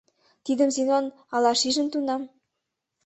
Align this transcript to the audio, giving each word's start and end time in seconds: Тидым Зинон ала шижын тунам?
Тидым 0.45 0.69
Зинон 0.75 1.05
ала 1.35 1.51
шижын 1.59 1.87
тунам? 1.93 2.21